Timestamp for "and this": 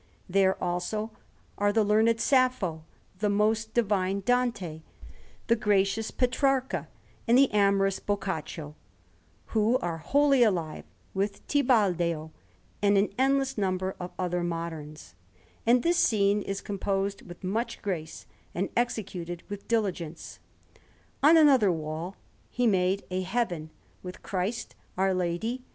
15.67-15.97